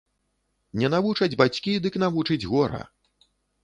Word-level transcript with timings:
Не 0.81 0.87
навучаць 0.95 1.29
бацькі, 1.45 1.77
дык 1.87 2.01
навучыць 2.07 2.43
гора 2.57 2.85